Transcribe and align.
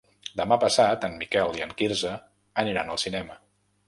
Demà 0.39 0.55
passat 0.61 1.03
en 1.09 1.17
Miquel 1.19 1.53
i 1.59 1.63
en 1.65 1.75
Quirze 1.81 2.13
aniran 2.65 2.91
al 2.95 3.01
cinema. 3.03 3.37